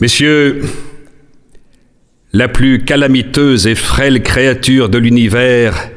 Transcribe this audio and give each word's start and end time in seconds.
Messieurs, 0.00 0.62
la 2.32 2.48
plus 2.48 2.84
calamiteuse 2.84 3.66
et 3.66 3.74
frêle 3.74 4.22
créature 4.22 4.88
de 4.88 4.96
l'univers, 4.96 5.90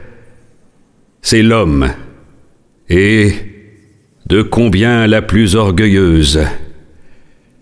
c'est 1.22 1.42
l'homme. 1.42 1.90
Et 2.90 3.34
de 4.28 4.42
combien 4.42 5.08
la 5.08 5.22
plus 5.22 5.56
orgueilleuse. 5.56 6.42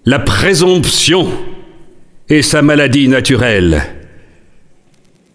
La 0.06 0.18
présomption 0.18 1.32
est 2.28 2.42
sa 2.42 2.64
maladie 2.64 3.08
naturelle. 3.08 3.84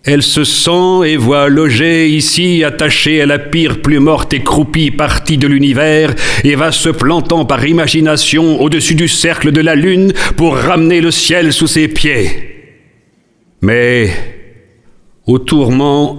Elle 0.06 0.22
se 0.22 0.44
sent 0.44 1.04
et 1.04 1.16
voit 1.16 1.48
loger 1.48 2.08
ici, 2.08 2.62
attachée 2.62 3.20
à 3.20 3.26
la 3.26 3.40
pire 3.40 3.82
plus 3.82 3.98
morte 3.98 4.32
et 4.32 4.42
croupie 4.42 4.92
partie 4.92 5.36
de 5.36 5.48
l'univers, 5.48 6.14
et 6.44 6.54
va 6.54 6.70
se 6.70 6.90
plantant 6.90 7.44
par 7.44 7.66
imagination 7.66 8.60
au-dessus 8.62 8.94
du 8.94 9.08
cercle 9.08 9.50
de 9.50 9.60
la 9.60 9.74
lune 9.74 10.12
pour 10.36 10.56
ramener 10.56 11.00
le 11.00 11.10
ciel 11.10 11.52
sous 11.52 11.66
ses 11.66 11.88
pieds. 11.88 12.30
Mais, 13.62 14.10
au 15.26 15.40
tourment, 15.40 16.18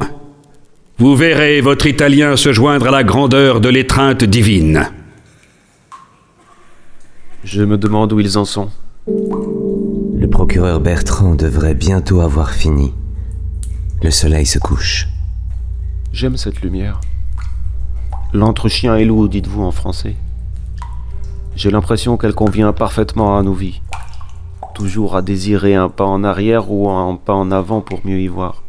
vous 0.98 1.16
verrez 1.16 1.62
votre 1.62 1.88
Italien 1.88 2.36
se 2.36 2.52
joindre 2.52 2.88
à 2.88 2.92
la 2.92 3.06
grandeur 3.06 3.62
de 3.62 3.70
l'étreinte 3.70 4.26
divine. 4.26 4.90
Je 7.46 7.64
me 7.64 7.78
demande 7.78 8.12
où 8.12 8.20
ils 8.20 8.38
en 8.38 8.44
sont. 8.44 8.70
Le 9.08 10.28
procureur 10.28 10.82
Bertrand 10.82 11.36
devrait 11.36 11.76
bientôt 11.76 12.20
avoir 12.20 12.52
fini. 12.52 12.92
Le 14.04 14.12
soleil 14.12 14.46
se 14.46 14.60
couche. 14.60 15.08
J'aime 16.14 16.38
cette 16.38 16.62
lumière. 16.62 17.02
L'entre-chien 18.32 18.96
et 18.96 19.06
loup, 19.06 19.28
dites-vous 19.28 19.64
en 19.64 19.72
français. 19.72 20.16
J'ai 21.56 21.72
l'impression 21.72 22.16
qu'elle 22.16 22.36
convient 22.36 22.74
parfaitement 22.74 23.40
à 23.40 23.42
nos 23.42 23.54
vies. 23.54 23.82
Toujours 24.76 25.16
à 25.16 25.24
désirer 25.24 25.74
un 25.74 25.90
pas 25.90 26.06
en 26.06 26.24
arrière 26.24 26.72
ou 26.72 26.88
un 26.90 27.16
pas 27.16 27.34
en 27.34 27.50
avant 27.50 27.82
pour 27.82 28.06
mieux 28.06 28.22
y 28.22 28.28
voir. 28.28 28.62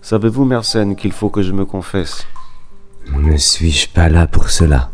Savez-vous, 0.00 0.44
Mersenne, 0.44 0.94
qu'il 0.94 1.12
faut 1.12 1.28
que 1.28 1.42
je 1.42 1.52
me 1.52 1.64
confesse? 1.64 2.24
Ne 3.12 3.36
suis-je 3.36 3.88
pas 3.88 4.08
là 4.08 4.28
pour 4.28 4.48
cela? 4.48 4.90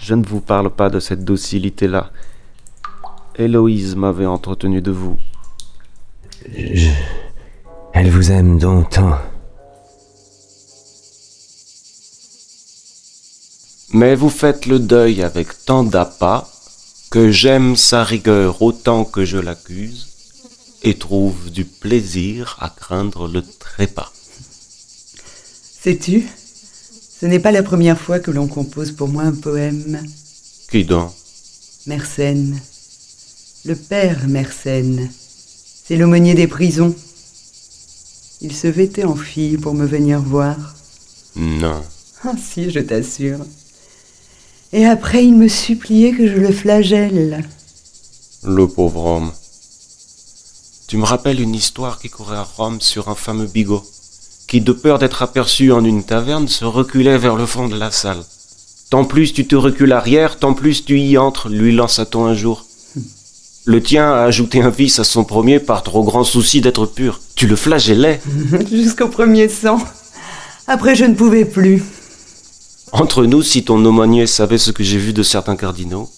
Je 0.00 0.14
ne 0.14 0.26
vous 0.26 0.40
parle 0.40 0.70
pas 0.70 0.90
de 0.90 0.98
cette 0.98 1.24
docilité-là. 1.24 2.10
Héloïse 3.36 3.94
m'avait 3.94 4.26
entretenu 4.26 4.82
de 4.82 4.90
vous. 4.90 5.16
Je... 6.56 6.90
Elle 7.92 8.10
vous 8.10 8.30
aime 8.30 8.58
donc 8.58 8.90
tant. 8.90 9.18
Mais 13.92 14.14
vous 14.14 14.30
faites 14.30 14.66
le 14.66 14.78
deuil 14.78 15.22
avec 15.22 15.64
tant 15.64 15.82
d'appât 15.82 16.48
que 17.10 17.30
j'aime 17.30 17.74
sa 17.74 18.04
rigueur 18.04 18.60
autant 18.60 19.04
que 19.04 19.24
je 19.24 19.38
l'accuse 19.38 20.08
et 20.82 20.98
trouve 20.98 21.50
du 21.50 21.64
plaisir 21.64 22.56
à 22.60 22.68
craindre 22.68 23.26
le 23.26 23.42
trépas. 23.42 24.12
Sais-tu, 25.80 26.26
ce 27.20 27.26
n'est 27.26 27.40
pas 27.40 27.50
la 27.50 27.62
première 27.62 27.98
fois 27.98 28.20
que 28.20 28.30
l'on 28.30 28.46
compose 28.46 28.92
pour 28.92 29.08
moi 29.08 29.22
un 29.22 29.32
poème. 29.32 30.06
Qui 30.70 30.84
donc? 30.84 31.12
Mersenne. 31.86 32.60
Le 33.64 33.74
père 33.74 34.28
Mersenne. 34.28 35.10
C'est 35.88 35.96
l'aumônier 35.96 36.34
des 36.34 36.46
prisons. 36.46 36.94
Il 38.42 38.54
se 38.54 38.66
vêtait 38.66 39.06
en 39.06 39.16
fille 39.16 39.56
pour 39.56 39.72
me 39.72 39.86
venir 39.86 40.20
voir. 40.20 40.54
Non. 41.34 41.82
Ah 42.22 42.34
si, 42.36 42.70
je 42.70 42.80
t'assure. 42.80 43.38
Et 44.74 44.84
après, 44.84 45.24
il 45.24 45.34
me 45.34 45.48
suppliait 45.48 46.12
que 46.12 46.28
je 46.28 46.36
le 46.36 46.52
flagelle. 46.52 47.42
Le 48.44 48.68
pauvre 48.68 49.02
homme. 49.02 49.32
Tu 50.88 50.98
me 50.98 51.06
rappelles 51.06 51.40
une 51.40 51.54
histoire 51.54 51.98
qui 51.98 52.10
courait 52.10 52.36
à 52.36 52.42
Rome 52.42 52.82
sur 52.82 53.08
un 53.08 53.14
fameux 53.14 53.46
bigot, 53.46 53.82
qui, 54.46 54.60
de 54.60 54.72
peur 54.72 54.98
d'être 54.98 55.22
aperçu 55.22 55.72
en 55.72 55.82
une 55.82 56.04
taverne, 56.04 56.48
se 56.48 56.66
reculait 56.66 57.16
vers 57.16 57.36
le 57.36 57.46
fond 57.46 57.66
de 57.66 57.78
la 57.78 57.90
salle. 57.90 58.22
Tant 58.90 59.06
plus 59.06 59.32
tu 59.32 59.46
te 59.46 59.56
recules 59.56 59.92
arrière, 59.92 60.38
tant 60.38 60.52
plus 60.52 60.84
tu 60.84 61.00
y 61.00 61.16
entres, 61.16 61.48
lui 61.48 61.74
lança-t-on 61.74 62.26
un 62.26 62.34
jour. 62.34 62.67
Le 63.68 63.82
tien 63.82 64.10
a 64.10 64.22
ajouté 64.22 64.62
un 64.62 64.70
vice 64.70 64.98
à 64.98 65.04
son 65.04 65.24
premier 65.24 65.60
par 65.60 65.82
trop 65.82 66.02
grand 66.02 66.24
souci 66.24 66.62
d'être 66.62 66.86
pur. 66.86 67.20
Tu 67.34 67.46
le 67.46 67.54
flagellais. 67.54 68.18
Jusqu'au 68.72 69.08
premier 69.08 69.50
sang. 69.50 69.78
Après, 70.66 70.94
je 70.94 71.04
ne 71.04 71.12
pouvais 71.12 71.44
plus. 71.44 71.82
Entre 72.92 73.26
nous, 73.26 73.42
si 73.42 73.64
ton 73.64 73.84
aumônier 73.84 74.26
savait 74.26 74.56
ce 74.56 74.70
que 74.70 74.82
j'ai 74.82 74.96
vu 74.96 75.12
de 75.12 75.22
certains 75.22 75.54
cardinaux, 75.54 76.08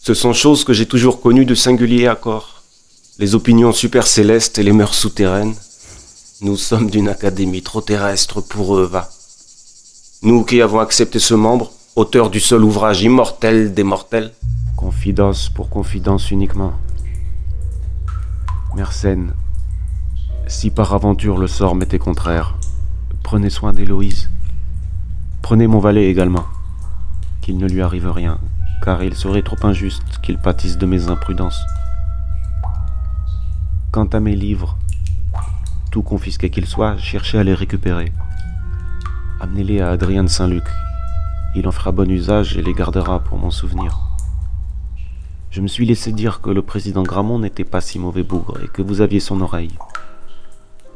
ce 0.00 0.14
sont 0.14 0.32
choses 0.32 0.62
que 0.62 0.72
j'ai 0.72 0.86
toujours 0.86 1.20
connues 1.20 1.44
de 1.44 1.56
singulier 1.56 2.06
accord. 2.06 2.62
Les 3.18 3.34
opinions 3.34 3.72
super 3.72 4.06
célestes 4.06 4.56
et 4.56 4.62
les 4.62 4.70
mœurs 4.70 4.94
souterraines. 4.94 5.56
Nous 6.40 6.56
sommes 6.56 6.88
d'une 6.88 7.08
académie 7.08 7.62
trop 7.62 7.80
terrestre 7.80 8.40
pour 8.40 8.76
eux, 8.76 8.86
va. 8.86 9.10
Nous 10.22 10.44
qui 10.44 10.62
avons 10.62 10.78
accepté 10.78 11.18
ce 11.18 11.34
membre, 11.34 11.72
auteur 11.96 12.30
du 12.30 12.38
seul 12.38 12.62
ouvrage 12.62 13.02
immortel 13.02 13.74
des 13.74 13.82
mortels. 13.82 14.32
Confidence 14.84 15.48
pour 15.48 15.70
confidence 15.70 16.30
uniquement. 16.30 16.74
Mersenne, 18.76 19.32
si 20.46 20.70
par 20.70 20.92
aventure 20.92 21.38
le 21.38 21.46
sort 21.46 21.74
m'était 21.74 21.98
contraire, 21.98 22.54
prenez 23.22 23.48
soin 23.48 23.72
d'Héloïse. 23.72 24.28
Prenez 25.40 25.68
mon 25.68 25.78
valet 25.78 26.10
également. 26.10 26.44
Qu'il 27.40 27.56
ne 27.56 27.66
lui 27.66 27.80
arrive 27.80 28.10
rien, 28.10 28.38
car 28.82 29.02
il 29.02 29.14
serait 29.14 29.40
trop 29.40 29.56
injuste 29.62 30.18
qu'il 30.22 30.36
pâtisse 30.36 30.76
de 30.76 30.84
mes 30.84 31.08
imprudences. 31.08 31.64
Quant 33.90 34.08
à 34.12 34.20
mes 34.20 34.36
livres, 34.36 34.76
tout 35.92 36.02
confisqués 36.02 36.50
qu'ils 36.50 36.66
soient, 36.66 36.98
cherchez 36.98 37.38
à 37.38 37.42
les 37.42 37.54
récupérer. 37.54 38.12
Amenez-les 39.40 39.80
à 39.80 39.92
Adrien 39.92 40.24
de 40.24 40.28
Saint-Luc. 40.28 40.66
Il 41.54 41.66
en 41.66 41.72
fera 41.72 41.90
bon 41.90 42.10
usage 42.10 42.58
et 42.58 42.62
les 42.62 42.74
gardera 42.74 43.20
pour 43.20 43.38
mon 43.38 43.50
souvenir. 43.50 44.13
Je 45.54 45.60
me 45.60 45.68
suis 45.68 45.86
laissé 45.86 46.10
dire 46.10 46.40
que 46.40 46.50
le 46.50 46.62
président 46.62 47.04
Gramont 47.04 47.38
n'était 47.38 47.62
pas 47.62 47.80
si 47.80 48.00
mauvais 48.00 48.24
bougre 48.24 48.58
et 48.64 48.66
que 48.66 48.82
vous 48.82 49.02
aviez 49.02 49.20
son 49.20 49.40
oreille. 49.40 49.70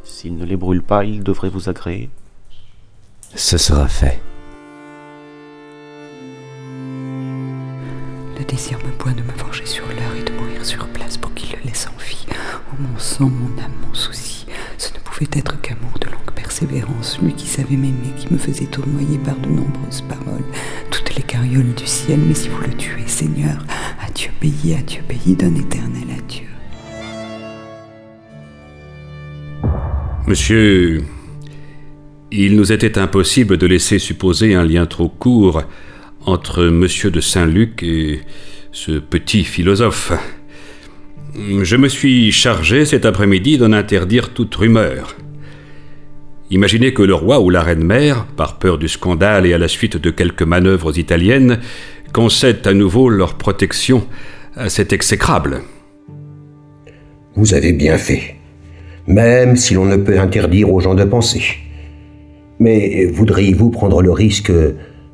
S'il 0.03 0.37
ne 0.37 0.45
les 0.45 0.57
brûle 0.57 0.83
pas, 0.83 1.05
il 1.05 1.23
devrait 1.23 1.49
vous 1.49 1.69
agréer. 1.69 2.11
Ce 3.37 3.57
sera 3.57 3.87
fait. 3.87 4.21
Le 8.37 8.45
désir 8.49 8.79
me 8.85 8.91
pointe 8.99 9.15
de 9.15 9.23
me 9.23 9.31
venger 9.39 9.65
sur 9.65 9.87
l'heure 9.87 10.17
et 10.19 10.25
de 10.25 10.33
mourir 10.33 10.67
sur 10.67 10.89
place 10.89 11.17
pour 11.17 11.33
qu'il 11.35 11.57
le 11.57 11.65
laisse 11.65 11.87
en 11.87 11.97
vie. 12.03 12.27
Oh 12.73 12.77
mon 12.81 12.99
sang, 12.99 13.31
mon 13.31 13.63
âme, 13.63 13.71
mon 13.87 13.95
souci. 13.95 14.45
Ce 14.77 14.93
ne 14.93 14.99
pouvait 14.99 15.31
être 15.39 15.61
qu'amour 15.61 15.97
de 16.01 16.09
longue 16.09 16.33
persévérance, 16.35 17.21
lui 17.23 17.35
qui 17.35 17.47
savait 17.47 17.77
m'aimer, 17.77 18.13
qui 18.17 18.33
me 18.33 18.39
faisait 18.39 18.67
tournoyer 18.67 19.19
par 19.19 19.37
de 19.37 19.51
nombreuses 19.51 20.03
paroles, 20.03 20.47
toutes 20.91 21.15
les 21.15 21.23
carrioles 21.23 21.75
du 21.75 21.87
ciel. 21.87 22.19
Mais 22.19 22.35
si 22.35 22.49
vous 22.49 22.61
le 22.61 22.77
tuez, 22.77 23.07
Seigneur, 23.07 23.65
adieu 24.19 24.31
pays, 24.41 24.75
adieu 24.75 25.01
pays 25.07 25.35
d'un 25.35 25.55
éternel 25.55 26.09
adieu. 26.17 26.47
Monsieur, 30.27 31.03
il 32.33 32.57
nous 32.57 32.73
était 32.73 32.99
impossible 32.99 33.57
de 33.57 33.67
laisser 33.67 33.99
supposer 33.99 34.55
un 34.55 34.65
lien 34.65 34.87
trop 34.87 35.09
court 35.09 35.63
entre 36.27 36.65
Monsieur 36.65 37.11
de 37.11 37.21
Saint-Luc 37.21 37.83
et 37.83 38.21
ce 38.73 38.93
petit 38.93 39.45
philosophe. 39.45 40.13
Je 41.37 41.77
me 41.77 41.89
suis 41.89 42.33
chargé 42.33 42.85
cet 42.85 43.07
après-midi 43.07 43.57
d'en 43.57 43.73
interdire 43.73 44.35
toute 44.35 44.55
rumeur. 44.55 45.15
Imaginez 46.51 46.95
que 46.95 47.03
le 47.03 47.15
roi 47.15 47.41
ou 47.41 47.51
la 47.51 47.61
reine-mère, 47.61 48.27
par 48.37 48.59
peur 48.59 48.79
du 48.79 48.89
scandale 48.89 49.45
et 49.45 49.53
à 49.53 49.59
la 49.59 49.69
suite 49.69 49.99
de 49.99 50.11
quelques 50.11 50.43
manœuvres 50.43 50.99
italiennes, 50.99 51.59
concèdent 52.13 52.67
à 52.67 52.73
nouveau 52.73 53.11
leur 53.11 53.35
protection 53.35 54.07
à 54.57 54.71
cet 54.71 54.95
exécrable. 54.95 55.61
Vous 57.35 57.53
avez 57.53 57.75
bien 57.75 57.99
fait, 57.99 58.37
même 59.07 59.57
si 59.57 59.75
l'on 59.75 59.85
ne 59.85 59.97
peut 59.97 60.19
interdire 60.19 60.73
aux 60.73 60.81
gens 60.81 60.95
de 60.95 61.05
penser. 61.05 61.43
Mais 62.59 63.05
voudriez-vous 63.05 63.71
prendre 63.71 64.01
le 64.01 64.11
risque, 64.11 64.51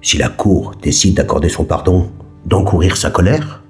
si 0.02 0.16
la 0.18 0.28
Cour 0.28 0.76
décide 0.80 1.14
d'accorder 1.14 1.48
son 1.48 1.64
pardon, 1.64 2.10
d'encourir 2.46 2.96
sa 2.96 3.10
colère? 3.10 3.64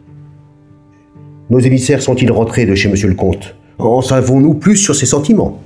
Nos 1.49 1.61
émissaires 1.61 2.03
sont-ils 2.03 2.31
rentrés 2.31 2.67
de 2.67 2.75
chez 2.75 2.91
Monsieur 2.91 3.09
le 3.09 3.15
Comte? 3.15 3.57
En 3.79 4.03
savons-nous 4.03 4.55
plus 4.55 4.77
sur 4.77 4.95
ses 4.95 5.07
sentiments? 5.07 5.63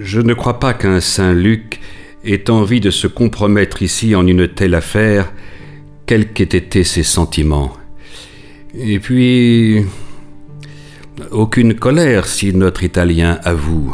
Je 0.00 0.20
ne 0.20 0.32
crois 0.32 0.60
pas 0.60 0.74
qu'un 0.74 1.00
Saint-Luc 1.00 1.80
ait 2.24 2.50
envie 2.50 2.80
de 2.80 2.90
se 2.90 3.08
compromettre 3.08 3.82
ici 3.82 4.14
en 4.14 4.26
une 4.26 4.46
telle 4.46 4.74
affaire, 4.74 5.32
quels 6.06 6.32
qu'aient 6.32 6.44
été 6.44 6.84
ses 6.84 7.02
sentiments. 7.02 7.72
Et 8.74 8.98
puis... 8.98 9.84
Aucune 11.32 11.74
colère 11.74 12.26
si 12.26 12.54
notre 12.54 12.84
Italien 12.84 13.40
avoue. 13.42 13.92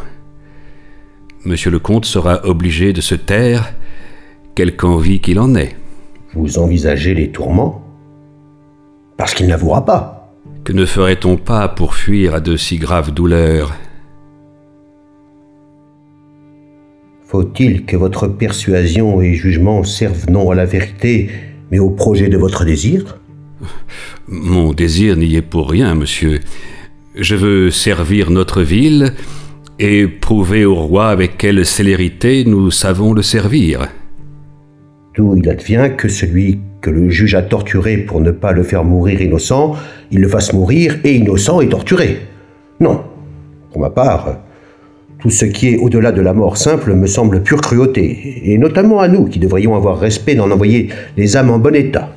Monsieur 1.46 1.70
le 1.70 1.78
comte 1.78 2.04
sera 2.04 2.44
obligé 2.46 2.92
de 2.92 3.00
se 3.00 3.14
taire, 3.14 3.72
quelque 4.54 4.84
envie 4.84 5.20
qu'il 5.20 5.40
en 5.40 5.54
ait. 5.54 5.74
Vous 6.34 6.58
envisagez 6.58 7.14
les 7.14 7.30
tourments? 7.30 7.82
Parce 9.16 9.32
qu'il 9.32 9.46
n'avouera 9.46 9.86
pas. 9.86 10.34
Que 10.64 10.74
ne 10.74 10.84
ferait-on 10.84 11.38
pas 11.38 11.66
pour 11.68 11.94
fuir 11.94 12.34
à 12.34 12.40
de 12.40 12.58
si 12.58 12.76
graves 12.76 13.12
douleurs? 13.12 13.72
Faut-il 17.34 17.84
que 17.84 17.96
votre 17.96 18.28
persuasion 18.28 19.20
et 19.20 19.34
jugement 19.34 19.82
servent 19.82 20.30
non 20.30 20.52
à 20.52 20.54
la 20.54 20.66
vérité, 20.66 21.30
mais 21.72 21.80
au 21.80 21.90
projet 21.90 22.28
de 22.28 22.36
votre 22.36 22.64
désir? 22.64 23.18
Mon 24.28 24.72
désir 24.72 25.16
n'y 25.16 25.34
est 25.34 25.42
pour 25.42 25.68
rien, 25.68 25.96
monsieur. 25.96 26.38
Je 27.16 27.34
veux 27.34 27.72
servir 27.72 28.30
notre 28.30 28.62
ville 28.62 29.14
et 29.80 30.06
prouver 30.06 30.64
au 30.64 30.76
roi 30.76 31.08
avec 31.08 31.36
quelle 31.36 31.66
célérité 31.66 32.44
nous 32.46 32.70
savons 32.70 33.12
le 33.12 33.22
servir. 33.22 33.88
D'où 35.16 35.36
il 35.36 35.48
advient 35.48 35.90
que 35.98 36.06
celui 36.06 36.60
que 36.82 36.90
le 36.90 37.10
juge 37.10 37.34
a 37.34 37.42
torturé 37.42 37.96
pour 37.96 38.20
ne 38.20 38.30
pas 38.30 38.52
le 38.52 38.62
faire 38.62 38.84
mourir 38.84 39.20
innocent, 39.20 39.74
il 40.12 40.20
le 40.20 40.28
fasse 40.28 40.52
mourir 40.52 41.00
et 41.02 41.16
innocent 41.16 41.60
et 41.60 41.68
torturé. 41.68 42.20
Non. 42.78 43.02
Pour 43.72 43.80
ma 43.80 43.90
part, 43.90 44.38
tout 45.24 45.30
ce 45.30 45.46
qui 45.46 45.68
est 45.68 45.78
au-delà 45.78 46.12
de 46.12 46.20
la 46.20 46.34
mort 46.34 46.58
simple 46.58 46.92
me 46.92 47.06
semble 47.06 47.42
pure 47.42 47.62
cruauté, 47.62 48.42
et 48.44 48.58
notamment 48.58 49.00
à 49.00 49.08
nous 49.08 49.24
qui 49.24 49.38
devrions 49.38 49.74
avoir 49.74 49.98
respect 49.98 50.34
d'en 50.34 50.50
envoyer 50.50 50.90
les 51.16 51.38
âmes 51.38 51.48
en 51.48 51.58
bon 51.58 51.74
état, 51.74 52.14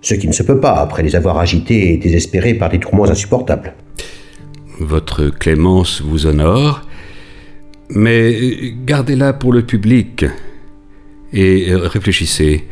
ce 0.00 0.14
qui 0.14 0.26
ne 0.26 0.32
se 0.32 0.42
peut 0.42 0.58
pas 0.58 0.72
après 0.72 1.02
les 1.02 1.16
avoir 1.16 1.36
agitées 1.36 1.92
et 1.92 1.98
désespérées 1.98 2.54
par 2.54 2.70
des 2.70 2.78
tourments 2.78 3.10
insupportables. 3.10 3.74
Votre 4.80 5.28
clémence 5.28 6.00
vous 6.00 6.26
honore, 6.26 6.80
mais 7.90 8.34
gardez-la 8.86 9.34
pour 9.34 9.52
le 9.52 9.60
public 9.60 10.24
et 11.34 11.74
réfléchissez. 11.74 12.64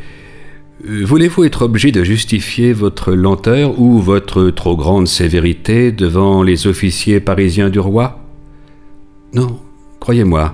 Voulez-vous 0.83 1.43
être 1.43 1.61
obligé 1.61 1.91
de 1.91 2.03
justifier 2.03 2.73
votre 2.73 3.13
lenteur 3.13 3.79
ou 3.79 3.99
votre 3.99 4.49
trop 4.49 4.75
grande 4.75 5.07
sévérité 5.07 5.91
devant 5.91 6.41
les 6.41 6.65
officiers 6.65 7.19
parisiens 7.19 7.69
du 7.69 7.79
roi? 7.79 8.23
Non, 9.35 9.59
croyez-moi. 10.05 10.53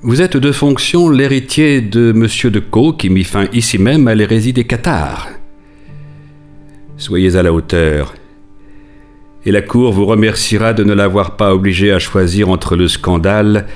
Vous 0.00 0.22
êtes 0.22 0.38
de 0.38 0.50
fonction 0.50 1.10
l'héritier 1.10 1.82
de 1.82 2.10
M. 2.16 2.50
de 2.50 2.58
Caux 2.58 2.94
qui 2.94 3.10
mit 3.10 3.22
fin 3.22 3.48
ici 3.52 3.76
même 3.76 4.08
à 4.08 4.14
l'hérésie 4.14 4.54
des 4.54 4.64
Cathares. 4.64 5.28
Soyez 6.96 7.36
à 7.36 7.42
la 7.42 7.52
hauteur, 7.52 8.14
et 9.44 9.52
la 9.52 9.60
Cour 9.60 9.92
vous 9.92 10.06
remerciera 10.06 10.72
de 10.72 10.84
ne 10.84 10.94
l'avoir 10.94 11.36
pas 11.36 11.52
obligé 11.52 11.92
à 11.92 11.98
choisir 11.98 12.48
entre 12.48 12.76
le 12.76 12.88
scandale 12.88 13.66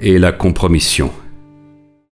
et 0.00 0.18
la 0.18 0.32
compromission. 0.32 1.12